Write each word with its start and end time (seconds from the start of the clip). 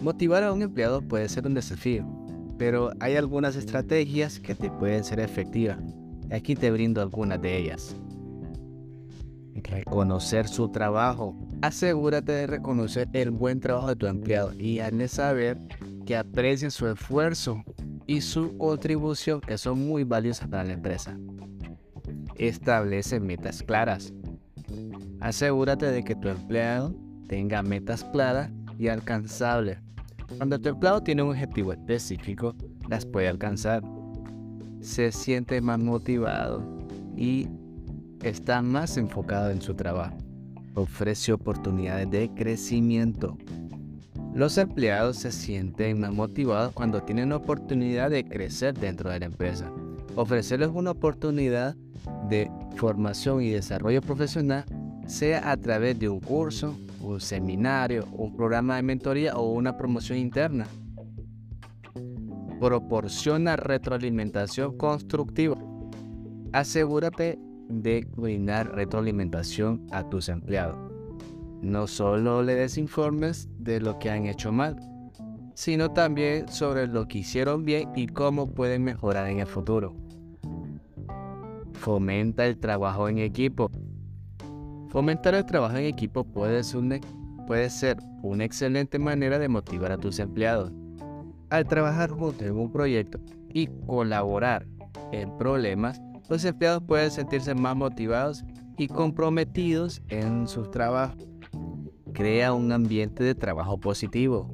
Motivar 0.00 0.42
a 0.44 0.52
un 0.52 0.62
empleado 0.62 1.02
puede 1.02 1.28
ser 1.28 1.46
un 1.46 1.52
desafío, 1.52 2.06
pero 2.56 2.90
hay 3.00 3.16
algunas 3.16 3.54
estrategias 3.54 4.40
que 4.40 4.54
te 4.54 4.70
pueden 4.70 5.04
ser 5.04 5.20
efectivas. 5.20 5.78
Aquí 6.30 6.54
te 6.54 6.70
brindo 6.70 7.02
algunas 7.02 7.42
de 7.42 7.58
ellas. 7.58 7.94
Reconocer 9.54 10.48
su 10.48 10.70
trabajo. 10.70 11.36
Asegúrate 11.60 12.32
de 12.32 12.46
reconocer 12.46 13.08
el 13.12 13.30
buen 13.30 13.60
trabajo 13.60 13.88
de 13.88 13.96
tu 13.96 14.06
empleado 14.06 14.54
y 14.58 14.78
hazle 14.78 15.06
saber 15.06 15.58
que 16.06 16.16
aprecia 16.16 16.70
su 16.70 16.88
esfuerzo 16.88 17.62
y 18.06 18.22
su 18.22 18.56
contribución 18.56 19.42
que 19.42 19.58
son 19.58 19.86
muy 19.86 20.04
valiosas 20.04 20.48
para 20.48 20.64
la 20.64 20.72
empresa. 20.72 21.18
Establece 22.36 23.20
metas 23.20 23.62
claras. 23.62 24.14
Asegúrate 25.20 25.90
de 25.90 26.02
que 26.02 26.14
tu 26.14 26.28
empleado 26.28 26.94
tenga 27.28 27.62
metas 27.62 28.02
claras 28.04 28.50
y 28.78 28.88
alcanzables. 28.88 29.78
Cuando 30.36 30.60
tu 30.60 30.68
empleado 30.68 31.02
tiene 31.02 31.22
un 31.22 31.30
objetivo 31.30 31.72
específico, 31.72 32.54
las 32.88 33.04
puede 33.04 33.28
alcanzar. 33.28 33.82
Se 34.80 35.12
siente 35.12 35.60
más 35.60 35.78
motivado 35.78 36.62
y 37.16 37.48
está 38.22 38.62
más 38.62 38.96
enfocado 38.96 39.50
en 39.50 39.60
su 39.60 39.74
trabajo. 39.74 40.16
Ofrece 40.74 41.32
oportunidades 41.32 42.10
de 42.10 42.30
crecimiento. 42.34 43.36
Los 44.34 44.56
empleados 44.58 45.16
se 45.16 45.32
sienten 45.32 46.00
más 46.00 46.12
motivados 46.12 46.72
cuando 46.72 47.02
tienen 47.02 47.32
oportunidad 47.32 48.10
de 48.10 48.24
crecer 48.24 48.78
dentro 48.78 49.10
de 49.10 49.20
la 49.20 49.26
empresa. 49.26 49.70
Ofrecerles 50.14 50.70
una 50.72 50.92
oportunidad 50.92 51.74
de 52.28 52.50
formación 52.76 53.42
y 53.42 53.50
desarrollo 53.50 54.00
profesional, 54.00 54.64
sea 55.06 55.50
a 55.50 55.56
través 55.56 55.98
de 55.98 56.08
un 56.08 56.20
curso, 56.20 56.76
un 57.00 57.20
seminario, 57.20 58.06
un 58.12 58.34
programa 58.36 58.76
de 58.76 58.82
mentoría 58.82 59.36
o 59.36 59.52
una 59.52 59.76
promoción 59.76 60.18
interna. 60.18 60.66
Proporciona 62.60 63.56
retroalimentación 63.56 64.76
constructiva. 64.76 65.56
Asegúrate 66.52 67.38
de 67.68 68.06
brindar 68.16 68.74
retroalimentación 68.74 69.86
a 69.92 70.08
tus 70.08 70.28
empleados. 70.28 70.78
No 71.62 71.86
solo 71.86 72.42
le 72.42 72.54
des 72.54 72.78
informes 72.78 73.48
de 73.58 73.80
lo 73.80 73.98
que 73.98 74.10
han 74.10 74.26
hecho 74.26 74.50
mal, 74.50 74.76
sino 75.54 75.90
también 75.90 76.48
sobre 76.48 76.86
lo 76.86 77.06
que 77.06 77.18
hicieron 77.18 77.64
bien 77.64 77.90
y 77.94 78.06
cómo 78.06 78.50
pueden 78.50 78.82
mejorar 78.82 79.28
en 79.28 79.40
el 79.40 79.46
futuro. 79.46 79.94
Fomenta 81.74 82.46
el 82.46 82.58
trabajo 82.58 83.08
en 83.08 83.18
equipo. 83.18 83.70
Fomentar 84.90 85.36
el 85.36 85.46
trabajo 85.46 85.76
en 85.76 85.84
equipo 85.84 86.24
puede 86.24 86.64
ser, 86.64 87.96
una, 88.22 88.44
excelente 88.44 88.98
manera 88.98 89.38
de 89.38 89.48
motivar 89.48 89.92
a 89.92 89.98
tus 89.98 90.18
empleados. 90.18 90.72
Al 91.48 91.64
trabajar 91.66 92.10
juntos 92.10 92.42
en 92.42 92.56
un 92.56 92.72
proyecto 92.72 93.20
y 93.54 93.68
colaborar 93.86 94.66
en 95.12 95.36
problemas, 95.38 96.00
los 96.28 96.44
empleados 96.44 96.82
pueden 96.82 97.12
sentirse 97.12 97.54
más 97.54 97.76
motivados 97.76 98.42
y 98.78 98.88
comprometidos 98.88 100.02
en 100.08 100.48
su 100.48 100.62
trabajo. 100.62 101.14
Crea 102.12 102.52
un 102.52 102.72
ambiente 102.72 103.22
de 103.22 103.36
trabajo 103.36 103.78
positivo. 103.78 104.52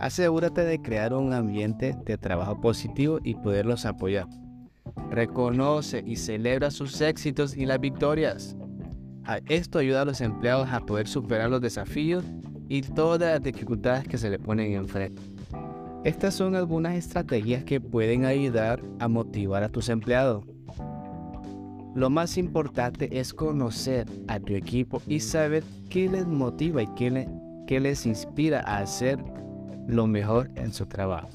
Asegúrate 0.00 0.64
de 0.64 0.82
crear 0.82 1.14
un 1.14 1.32
ambiente 1.32 1.96
de 2.04 2.18
trabajo 2.18 2.60
positivo 2.60 3.20
y 3.22 3.36
poderlos 3.36 3.86
apoyar. 3.86 4.26
Reconoce 5.08 6.02
y 6.04 6.16
celebra 6.16 6.72
sus 6.72 7.00
éxitos 7.00 7.56
y 7.56 7.64
las 7.64 7.78
victorias. 7.78 8.56
Esto 9.46 9.78
ayuda 9.78 10.02
a 10.02 10.04
los 10.06 10.20
empleados 10.22 10.70
a 10.72 10.80
poder 10.80 11.06
superar 11.06 11.50
los 11.50 11.60
desafíos 11.60 12.24
y 12.68 12.80
todas 12.80 13.32
las 13.32 13.42
dificultades 13.42 14.08
que 14.08 14.16
se 14.16 14.30
le 14.30 14.38
ponen 14.38 14.72
enfrente. 14.72 15.20
Estas 16.04 16.34
son 16.34 16.54
algunas 16.54 16.94
estrategias 16.94 17.64
que 17.64 17.80
pueden 17.80 18.24
ayudar 18.24 18.82
a 18.98 19.08
motivar 19.08 19.62
a 19.62 19.68
tus 19.68 19.90
empleados. 19.90 20.44
Lo 21.94 22.08
más 22.08 22.38
importante 22.38 23.18
es 23.18 23.34
conocer 23.34 24.06
a 24.28 24.38
tu 24.40 24.54
equipo 24.54 25.02
y 25.06 25.20
saber 25.20 25.64
qué 25.90 26.08
les 26.08 26.26
motiva 26.26 26.82
y 26.82 26.86
qué, 26.94 27.28
qué 27.66 27.80
les 27.80 28.06
inspira 28.06 28.60
a 28.60 28.78
hacer 28.78 29.18
lo 29.86 30.06
mejor 30.06 30.50
en 30.54 30.72
su 30.72 30.86
trabajo. 30.86 31.28